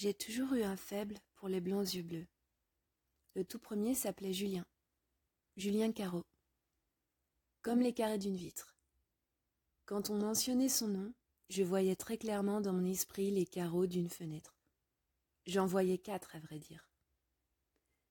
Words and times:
J'ai 0.00 0.14
toujours 0.14 0.54
eu 0.54 0.62
un 0.62 0.78
faible 0.78 1.18
pour 1.34 1.50
les 1.50 1.60
blancs 1.60 1.92
yeux 1.92 2.02
bleus. 2.02 2.26
Le 3.34 3.44
tout 3.44 3.58
premier 3.58 3.94
s'appelait 3.94 4.32
Julien. 4.32 4.64
Julien 5.58 5.92
Carreau. 5.92 6.24
Comme 7.60 7.80
les 7.80 7.92
carrés 7.92 8.16
d'une 8.16 8.34
vitre. 8.34 8.74
Quand 9.84 10.08
on 10.08 10.14
mentionnait 10.14 10.70
son 10.70 10.88
nom, 10.88 11.12
je 11.50 11.62
voyais 11.62 11.96
très 11.96 12.16
clairement 12.16 12.62
dans 12.62 12.72
mon 12.72 12.86
esprit 12.86 13.30
les 13.30 13.44
carreaux 13.44 13.84
d'une 13.84 14.08
fenêtre. 14.08 14.56
J'en 15.44 15.66
voyais 15.66 15.98
quatre, 15.98 16.34
à 16.34 16.38
vrai 16.38 16.58
dire. 16.58 16.88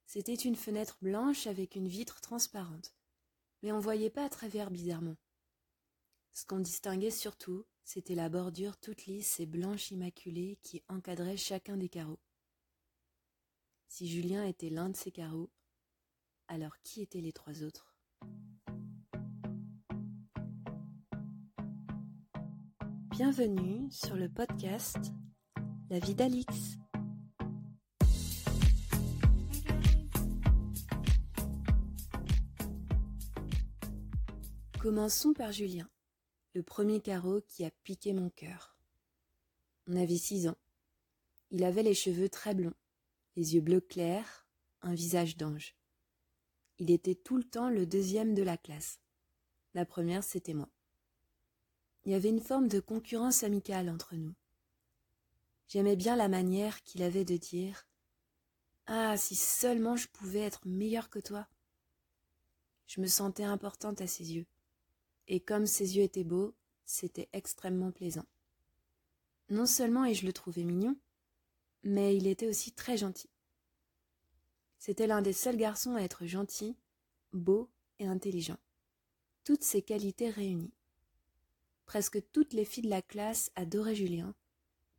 C'était 0.05 0.35
une 0.35 0.55
fenêtre 0.55 0.99
blanche 1.01 1.47
avec 1.47 1.73
une 1.73 1.87
vitre 1.87 2.21
transparente, 2.21 2.93
mais 3.63 3.71
on 3.71 3.79
voyait 3.79 4.11
pas 4.11 4.25
à 4.25 4.29
travers 4.29 4.69
bizarrement. 4.69 5.17
Ce 6.33 6.45
qu'on 6.45 6.59
distinguait 6.59 7.09
surtout, 7.09 7.65
c'était 7.91 8.13
la 8.13 8.29
bordure 8.29 8.77
toute 8.77 9.07
lisse 9.07 9.39
et 9.39 9.47
blanche 9.47 9.89
immaculée 9.89 10.59
qui 10.61 10.83
encadrait 10.89 11.37
chacun 11.37 11.75
des 11.75 11.89
carreaux. 11.89 12.19
Si 13.87 14.07
Julien 14.07 14.45
était 14.45 14.69
l'un 14.69 14.89
de 14.89 14.95
ces 14.95 15.11
carreaux, 15.11 15.49
alors 16.47 16.77
qui 16.83 17.01
étaient 17.01 17.19
les 17.19 17.33
trois 17.33 17.63
autres? 17.63 17.95
Bienvenue 23.09 23.89
sur 23.89 24.15
le 24.15 24.29
podcast 24.29 25.11
La 25.89 25.97
vie 25.97 26.13
d'Alix. 26.13 26.77
Commençons 34.79 35.33
par 35.33 35.51
Julien 35.51 35.89
le 36.53 36.63
premier 36.63 36.99
carreau 36.99 37.41
qui 37.41 37.63
a 37.63 37.71
piqué 37.83 38.13
mon 38.13 38.29
cœur. 38.29 38.75
On 39.87 39.95
avait 39.95 40.17
six 40.17 40.47
ans. 40.47 40.57
Il 41.51 41.63
avait 41.63 41.83
les 41.83 41.93
cheveux 41.93 42.29
très 42.29 42.55
blonds, 42.55 42.73
les 43.35 43.55
yeux 43.55 43.61
bleus 43.61 43.81
clairs, 43.81 44.47
un 44.81 44.93
visage 44.93 45.37
d'ange. 45.37 45.75
Il 46.79 46.91
était 46.91 47.15
tout 47.15 47.37
le 47.37 47.43
temps 47.43 47.69
le 47.69 47.85
deuxième 47.85 48.33
de 48.33 48.43
la 48.43 48.57
classe. 48.57 48.99
La 49.73 49.85
première, 49.85 50.23
c'était 50.23 50.53
moi. 50.53 50.69
Il 52.05 52.11
y 52.11 52.15
avait 52.15 52.29
une 52.29 52.41
forme 52.41 52.67
de 52.67 52.79
concurrence 52.79 53.43
amicale 53.43 53.89
entre 53.89 54.15
nous. 54.15 54.33
J'aimais 55.67 55.95
bien 55.95 56.15
la 56.15 56.29
manière 56.29 56.81
qu'il 56.83 57.03
avait 57.03 57.25
de 57.25 57.37
dire 57.37 57.87
Ah, 58.87 59.17
si 59.17 59.35
seulement 59.35 59.95
je 59.95 60.07
pouvais 60.07 60.39
être 60.39 60.65
meilleure 60.65 61.09
que 61.09 61.19
toi. 61.19 61.47
Je 62.87 63.01
me 63.01 63.07
sentais 63.07 63.43
importante 63.43 64.01
à 64.01 64.07
ses 64.07 64.33
yeux 64.33 64.47
et 65.29 65.39
comme 65.39 65.67
ses 65.67 65.95
yeux 65.95 66.03
étaient 66.03 66.23
beaux, 66.23 66.53
c'était 66.85 67.29
extrêmement 67.33 67.91
plaisant. 67.91 68.25
Non 69.49 69.67
seulement 69.67 70.03
ai-je 70.03 70.25
le 70.25 70.33
trouvais 70.33 70.63
mignon, 70.63 70.97
mais 71.83 72.17
il 72.17 72.27
était 72.27 72.47
aussi 72.47 72.71
très 72.71 72.97
gentil. 72.97 73.29
C'était 74.79 75.07
l'un 75.07 75.21
des 75.21 75.33
seuls 75.33 75.57
garçons 75.57 75.95
à 75.95 76.01
être 76.01 76.25
gentil, 76.25 76.75
beau 77.31 77.69
et 77.99 78.07
intelligent. 78.07 78.57
Toutes 79.43 79.63
ces 79.63 79.81
qualités 79.81 80.29
réunies. 80.29 80.73
Presque 81.85 82.21
toutes 82.31 82.53
les 82.53 82.65
filles 82.65 82.83
de 82.83 82.89
la 82.89 83.01
classe 83.01 83.51
adoraient 83.55 83.95
Julien, 83.95 84.33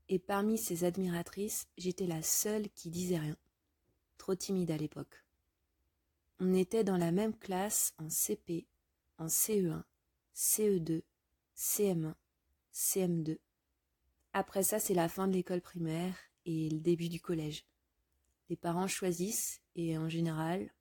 et 0.09 0.19
parmi 0.19 0.59
ses 0.59 0.85
admiratrices, 0.85 1.69
j'étais 1.77 2.07
la 2.07 2.23
seule 2.23 2.69
qui 2.71 2.91
disait 2.91 3.19
rien. 3.19 3.37
Trop 4.19 4.35
timide 4.35 4.71
à 4.71 4.77
l'époque. 4.77 5.25
On 6.39 6.55
était 6.55 6.85
dans 6.85 6.97
la 6.97 7.13
même 7.13 7.37
classe 7.37 7.95
en 7.99 8.09
CP, 8.11 8.67
en 9.19 9.27
CE1, 9.27 9.85
CE2, 10.35 11.03
CM1, 11.57 12.15
CM2. 12.73 13.39
Après 14.33 14.63
ça, 14.63 14.79
c'est 14.79 14.95
la 14.95 15.09
fin 15.09 15.29
de 15.29 15.33
l'école 15.33 15.61
primaire 15.61 16.17
et 16.47 16.71
le 16.71 16.81
début 16.81 17.09
du 17.09 17.21
collège. 17.21 17.67
Les 18.49 18.57
parents 18.57 18.89
choisissent 18.89 19.61
et 19.75 19.99
en 19.99 20.09
général, 20.09 20.73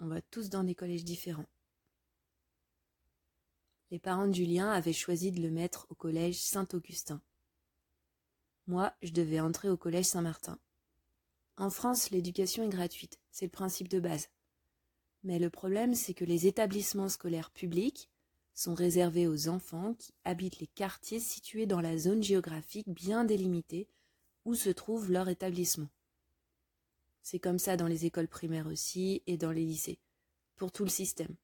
on 0.00 0.06
va 0.06 0.20
tous 0.22 0.48
dans 0.48 0.64
des 0.64 0.74
collèges 0.74 1.04
différents. 1.04 1.48
Les 3.90 3.98
parents 3.98 4.26
de 4.26 4.34
Julien 4.34 4.70
avaient 4.70 4.92
choisi 4.92 5.32
de 5.32 5.40
le 5.40 5.50
mettre 5.50 5.86
au 5.90 5.94
collège 5.94 6.40
Saint-Augustin. 6.40 7.22
Moi, 8.66 8.92
je 9.02 9.12
devais 9.12 9.40
entrer 9.40 9.70
au 9.70 9.78
collège 9.78 10.04
Saint-Martin. 10.04 10.58
En 11.56 11.70
France, 11.70 12.10
l'éducation 12.10 12.64
est 12.64 12.68
gratuite, 12.68 13.18
c'est 13.30 13.46
le 13.46 13.50
principe 13.50 13.88
de 13.88 13.98
base. 13.98 14.28
Mais 15.24 15.38
le 15.38 15.50
problème, 15.50 15.94
c'est 15.94 16.14
que 16.14 16.24
les 16.24 16.46
établissements 16.46 17.08
scolaires 17.08 17.50
publics 17.50 18.10
sont 18.58 18.74
réservés 18.74 19.28
aux 19.28 19.48
enfants 19.48 19.94
qui 19.94 20.12
habitent 20.24 20.58
les 20.58 20.66
quartiers 20.66 21.20
situés 21.20 21.66
dans 21.66 21.80
la 21.80 21.96
zone 21.96 22.24
géographique 22.24 22.88
bien 22.88 23.24
délimitée 23.24 23.88
où 24.44 24.56
se 24.56 24.70
trouve 24.70 25.12
leur 25.12 25.28
établissement. 25.28 25.88
C'est 27.22 27.38
comme 27.38 27.60
ça 27.60 27.76
dans 27.76 27.86
les 27.86 28.04
écoles 28.04 28.26
primaires 28.26 28.66
aussi 28.66 29.22
et 29.28 29.36
dans 29.36 29.52
les 29.52 29.64
lycées, 29.64 30.00
pour 30.56 30.72
tout 30.72 30.82
le 30.82 30.90
système. 30.90 31.36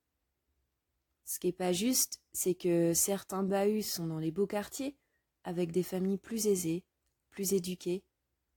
Ce 1.25 1.39
qui 1.39 1.47
est 1.47 1.53
pas 1.53 1.73
juste, 1.73 2.21
c'est 2.33 2.57
que 2.57 2.95
certains 2.95 3.45
bahuts 3.45 3.83
sont 3.83 4.09
dans 4.09 4.19
les 4.19 4.33
beaux 4.33 4.49
quartiers, 4.49 4.97
avec 5.45 5.71
des 5.71 5.85
familles 5.85 6.19
plus 6.19 6.49
aisées, 6.49 6.83
plus 7.31 7.53
éduquées, 7.53 8.03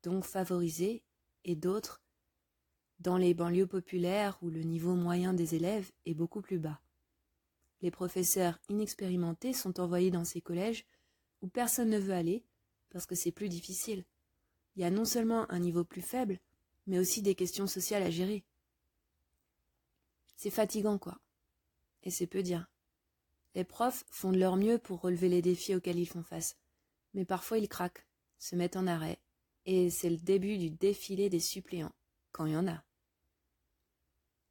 donc 0.02 0.24
favorisées, 0.24 1.04
et 1.46 1.56
d'autres 1.56 2.02
dans 3.02 3.18
les 3.18 3.36
banlieues 3.36 3.68
populaires 3.68 4.40
où 4.42 4.50
le 4.50 4.62
niveau 4.62 4.96
moyen 4.96 5.36
des 5.36 5.54
élèves 5.54 5.92
est 6.08 6.16
beaucoup 6.16 6.42
plus 6.42 6.58
bas. 6.58 6.82
Les 7.82 7.92
professeurs 7.92 8.60
inexpérimentés 8.70 9.54
sont 9.54 9.80
envoyés 9.80 10.12
dans 10.12 10.26
ces 10.26 10.42
collèges 10.42 10.86
où 11.42 11.48
personne 11.48 11.90
ne 11.90 12.00
veut 12.00 12.14
aller 12.14 12.44
parce 12.90 13.06
que 13.06 13.16
c'est 13.16 13.32
plus 13.32 13.50
difficile. 13.50 14.06
Il 14.76 14.82
y 14.82 14.86
a 14.86 14.92
non 14.92 15.06
seulement 15.06 15.50
un 15.52 15.60
niveau 15.60 15.84
plus 15.84 16.02
faible, 16.02 16.40
mais 16.86 17.00
aussi 17.00 17.22
des 17.22 17.36
questions 17.36 17.68
sociales 17.68 18.04
à 18.04 18.10
gérer. 18.10 18.44
C'est 20.36 20.50
fatigant, 20.50 20.98
quoi. 20.98 21.20
Et 22.04 22.12
c'est 22.12 22.28
peu 22.28 22.44
dire. 22.44 22.68
Les 23.56 23.64
profs 23.64 24.06
font 24.12 24.32
de 24.32 24.38
leur 24.38 24.56
mieux 24.56 24.78
pour 24.78 25.02
relever 25.02 25.30
les 25.30 25.42
défis 25.42 25.76
auxquels 25.76 26.00
ils 26.00 26.08
font 26.08 26.24
face. 26.24 26.56
Mais 27.14 27.26
parfois 27.26 27.58
ils 27.58 27.68
craquent, 27.68 28.06
se 28.38 28.56
mettent 28.56 28.76
en 28.76 28.86
arrêt, 28.86 29.20
et 29.66 29.90
c'est 29.90 30.10
le 30.10 30.18
début 30.18 30.58
du 30.58 30.70
défilé 30.70 31.30
des 31.30 31.40
suppléants, 31.40 31.96
quand 32.32 32.46
il 32.46 32.54
y 32.54 32.58
en 32.58 32.68
a. 32.68 32.84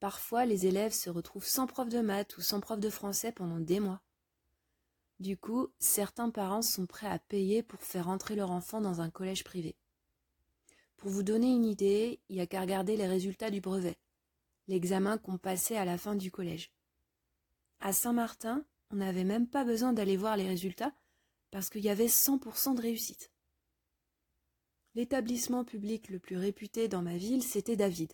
Parfois, 0.00 0.44
les 0.44 0.66
élèves 0.66 0.92
se 0.92 1.08
retrouvent 1.08 1.46
sans 1.46 1.66
prof 1.66 1.88
de 1.88 2.00
maths 2.00 2.36
ou 2.36 2.42
sans 2.42 2.60
prof 2.60 2.78
de 2.78 2.90
français 2.90 3.32
pendant 3.32 3.60
des 3.60 3.80
mois. 3.80 4.02
Du 5.18 5.38
coup, 5.38 5.68
certains 5.78 6.30
parents 6.30 6.62
sont 6.62 6.86
prêts 6.86 7.08
à 7.08 7.18
payer 7.18 7.62
pour 7.62 7.80
faire 7.80 8.08
entrer 8.08 8.36
leur 8.36 8.50
enfant 8.50 8.82
dans 8.82 9.00
un 9.00 9.08
collège 9.08 9.44
privé. 9.44 9.74
Pour 10.98 11.10
vous 11.10 11.22
donner 11.22 11.50
une 11.50 11.64
idée, 11.64 12.20
il 12.28 12.36
n'y 12.36 12.42
a 12.42 12.46
qu'à 12.46 12.60
regarder 12.60 12.96
les 12.96 13.06
résultats 13.06 13.50
du 13.50 13.60
brevet, 13.60 13.96
l'examen 14.68 15.16
qu'on 15.16 15.38
passait 15.38 15.76
à 15.76 15.86
la 15.86 15.96
fin 15.96 16.14
du 16.14 16.30
collège. 16.30 16.72
À 17.80 17.92
Saint-Martin, 17.92 18.64
on 18.90 18.96
n'avait 18.96 19.24
même 19.24 19.48
pas 19.48 19.64
besoin 19.64 19.92
d'aller 19.92 20.16
voir 20.16 20.36
les 20.36 20.46
résultats 20.46 20.92
parce 21.50 21.70
qu'il 21.70 21.84
y 21.84 21.88
avait 21.88 22.06
100% 22.06 22.74
de 22.74 22.82
réussite. 22.82 23.30
L'établissement 24.94 25.64
public 25.64 26.08
le 26.08 26.18
plus 26.18 26.36
réputé 26.36 26.88
dans 26.88 27.02
ma 27.02 27.16
ville, 27.16 27.42
c'était 27.42 27.76
David. 27.76 28.12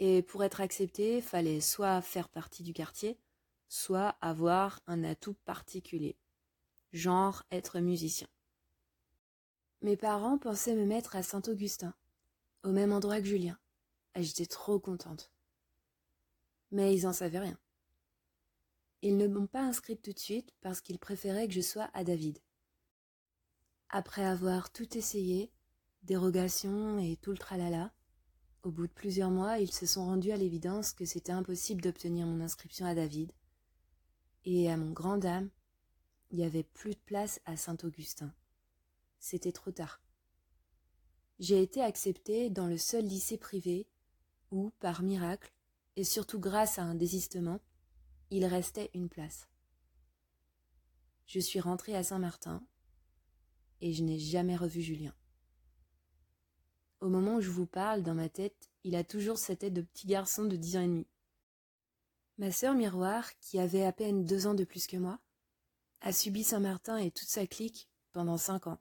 Et 0.00 0.22
pour 0.22 0.44
être 0.44 0.60
accepté, 0.60 1.20
fallait 1.20 1.60
soit 1.60 2.02
faire 2.02 2.28
partie 2.28 2.62
du 2.62 2.72
quartier, 2.72 3.18
soit 3.68 4.16
avoir 4.20 4.80
un 4.86 5.04
atout 5.04 5.34
particulier, 5.44 6.16
genre 6.92 7.44
être 7.50 7.80
musicien. 7.80 8.28
Mes 9.82 9.96
parents 9.96 10.38
pensaient 10.38 10.74
me 10.74 10.86
mettre 10.86 11.16
à 11.16 11.22
Saint-Augustin, 11.22 11.94
au 12.62 12.70
même 12.70 12.92
endroit 12.92 13.20
que 13.20 13.26
Julien, 13.26 13.58
et 14.14 14.22
j'étais 14.22 14.46
trop 14.46 14.78
contente. 14.78 15.30
Mais 16.70 16.94
ils 16.94 17.06
en 17.06 17.12
savaient 17.12 17.40
rien. 17.40 17.58
Ils 19.02 19.18
ne 19.18 19.28
m'ont 19.28 19.46
pas 19.46 19.60
inscrite 19.60 20.00
tout 20.00 20.12
de 20.12 20.18
suite 20.18 20.54
parce 20.62 20.80
qu'ils 20.80 20.98
préféraient 20.98 21.46
que 21.46 21.52
je 21.52 21.60
sois 21.60 21.90
à 21.92 22.04
David. 22.04 22.38
Après 23.90 24.24
avoir 24.24 24.72
tout 24.72 24.96
essayé, 24.96 25.52
dérogation 26.02 26.98
et 26.98 27.16
tout 27.16 27.30
le 27.30 27.38
tralala, 27.38 27.92
au 28.64 28.70
bout 28.70 28.86
de 28.86 28.92
plusieurs 28.92 29.30
mois, 29.30 29.58
ils 29.58 29.72
se 29.72 29.84
sont 29.84 30.06
rendus 30.06 30.32
à 30.32 30.36
l'évidence 30.36 30.92
que 30.92 31.04
c'était 31.04 31.32
impossible 31.32 31.82
d'obtenir 31.82 32.26
mon 32.26 32.40
inscription 32.40 32.86
à 32.86 32.94
David. 32.94 33.30
Et 34.46 34.70
à 34.70 34.76
mon 34.76 34.90
grand 34.90 35.18
dame, 35.18 35.50
il 36.30 36.38
n'y 36.38 36.44
avait 36.44 36.62
plus 36.64 36.94
de 36.94 37.00
place 37.04 37.40
à 37.44 37.56
Saint-Augustin. 37.56 38.32
C'était 39.18 39.52
trop 39.52 39.70
tard. 39.70 40.00
J'ai 41.38 41.62
été 41.62 41.82
acceptée 41.82 42.48
dans 42.48 42.66
le 42.66 42.78
seul 42.78 43.04
lycée 43.04 43.36
privé 43.36 43.86
où, 44.50 44.70
par 44.80 45.02
miracle, 45.02 45.52
et 45.96 46.04
surtout 46.04 46.40
grâce 46.40 46.78
à 46.78 46.82
un 46.82 46.94
désistement, 46.94 47.60
il 48.30 48.46
restait 48.46 48.90
une 48.94 49.08
place. 49.08 49.48
Je 51.26 51.38
suis 51.38 51.60
rentrée 51.60 51.94
à 51.94 52.02
Saint-Martin 52.02 52.66
et 53.80 53.92
je 53.92 54.02
n'ai 54.02 54.18
jamais 54.18 54.56
revu 54.56 54.80
Julien. 54.80 55.14
Au 57.04 57.10
moment 57.10 57.34
où 57.34 57.40
je 57.42 57.50
vous 57.50 57.66
parle, 57.66 58.02
dans 58.02 58.14
ma 58.14 58.30
tête, 58.30 58.70
il 58.82 58.96
a 58.96 59.04
toujours 59.04 59.36
cette 59.36 59.58
tête 59.58 59.74
de 59.74 59.82
petit 59.82 60.06
garçon 60.06 60.46
de 60.46 60.56
dix 60.56 60.78
ans 60.78 60.80
et 60.80 60.86
demi. 60.86 61.06
Ma 62.38 62.50
sœur 62.50 62.72
Miroir, 62.72 63.38
qui 63.40 63.58
avait 63.58 63.84
à 63.84 63.92
peine 63.92 64.24
deux 64.24 64.46
ans 64.46 64.54
de 64.54 64.64
plus 64.64 64.86
que 64.86 64.96
moi, 64.96 65.20
a 66.00 66.14
subi 66.14 66.42
Saint-Martin 66.42 66.96
et 66.96 67.10
toute 67.10 67.28
sa 67.28 67.46
clique 67.46 67.90
pendant 68.14 68.38
cinq 68.38 68.68
ans. 68.68 68.78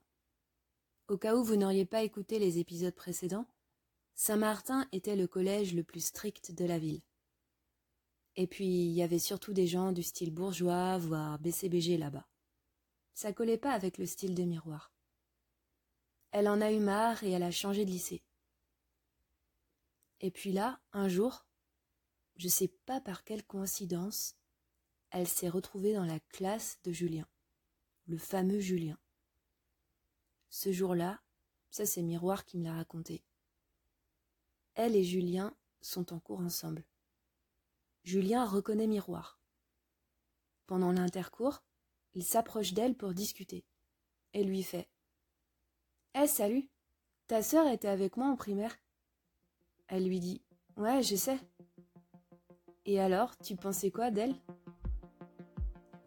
Au 1.10 1.18
cas 1.18 1.36
où 1.36 1.44
vous 1.44 1.58
n'auriez 1.58 1.84
pas 1.84 2.04
écouté 2.04 2.40
les 2.40 2.60
épisodes 2.60 2.96
précédents, 2.96 3.46
Saint-Martin 4.16 4.88
était 4.94 5.18
le 5.18 5.28
collège 5.28 5.74
le 5.74 5.84
plus 5.84 6.06
strict 6.06 6.54
de 6.54 6.64
la 6.64 6.80
ville. 6.80 7.02
Et 8.38 8.48
puis, 8.48 8.86
il 8.86 8.94
y 8.94 9.04
avait 9.04 9.20
surtout 9.20 9.52
des 9.52 9.68
gens 9.68 9.92
du 9.92 10.02
style 10.02 10.32
bourgeois, 10.32 10.98
voire 10.98 11.40
BCBG 11.40 11.98
là-bas. 11.98 12.30
Ça 13.16 13.34
collait 13.34 13.58
pas 13.58 13.74
avec 13.74 13.98
le 13.98 14.06
style 14.06 14.34
de 14.34 14.44
miroir. 14.44 14.94
Elle 16.34 16.50
en 16.50 16.62
a 16.62 16.72
eu 16.72 16.80
marre 16.80 17.24
et 17.24 17.30
elle 17.30 17.44
a 17.44 17.52
changé 17.52 17.86
de 17.86 17.92
lycée. 17.92 18.24
Et 20.20 20.32
puis 20.32 20.52
là, 20.52 20.82
un 20.92 21.08
jour, 21.08 21.46
je 22.38 22.48
sais 22.48 22.70
pas 22.88 23.00
par 23.00 23.24
quelle 23.24 23.46
coïncidence, 23.46 24.36
elle 25.12 25.28
s'est 25.28 25.48
retrouvée 25.48 25.94
dans 25.94 26.06
la 26.06 26.20
classe 26.20 26.80
de 26.86 26.92
Julien, 26.92 27.28
le 28.08 28.18
fameux 28.18 28.60
Julien. 28.60 28.98
Ce 30.50 30.72
jour-là, 30.72 31.22
ça 31.70 31.86
c'est 31.86 32.02
Miroir 32.02 32.46
qui 32.46 32.58
me 32.58 32.64
l'a 32.64 32.74
raconté. 32.74 33.24
Elle 34.74 34.96
et 34.96 35.04
Julien 35.04 35.56
sont 35.82 36.14
en 36.14 36.20
cours 36.20 36.40
ensemble. 36.40 36.84
Julien 38.06 38.44
reconnaît 38.44 38.88
Miroir. 38.88 39.40
Pendant 40.66 40.94
l'intercours, 40.94 41.62
il 42.16 42.24
s'approche 42.24 42.74
d'elle 42.74 42.98
pour 42.98 43.14
discuter 43.14 43.68
et 44.34 44.44
lui 44.44 44.64
fait 44.64 44.90
Eh 46.16 46.28
salut 46.28 46.70
Ta 47.28 47.42
sœur 47.42 47.68
était 47.68 47.88
avec 47.88 48.18
moi 48.18 48.28
en 48.28 48.36
primaire. 48.36 48.76
Elle 49.88 50.06
lui 50.08 50.20
dit 50.20 50.42
Ouais, 50.78 51.02
je 51.02 51.16
sais. 51.16 51.40
Et 52.86 53.00
alors, 53.00 53.36
tu 53.38 53.56
pensais 53.56 53.90
quoi 53.90 54.12
d'elle? 54.12 54.36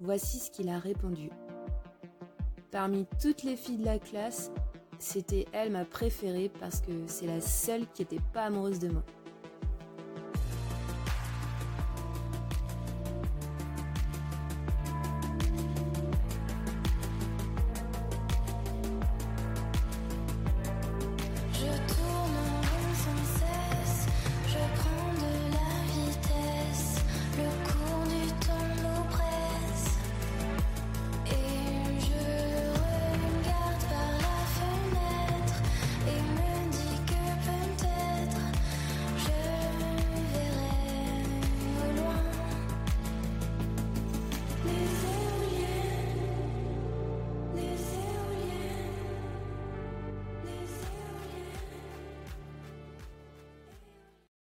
Voici 0.01 0.39
ce 0.39 0.51
qu'il 0.53 0.69
a 0.69 0.79
répondu. 0.79 1.31
Parmi 2.71 3.07
toutes 3.21 3.43
les 3.43 3.57
filles 3.57 3.79
de 3.79 3.85
la 3.85 3.99
classe, 3.99 4.53
c'était 5.01 5.47
elle 5.53 5.73
ma 5.73 5.85
préférée 5.85 6.51
parce 6.61 6.81
que 6.81 7.07
c'est 7.09 7.27
la 7.27 7.41
seule 7.41 7.91
qui 7.91 8.03
n'était 8.03 8.23
pas 8.33 8.45
amoureuse 8.45 8.79
de 8.79 8.89
moi. 8.89 9.03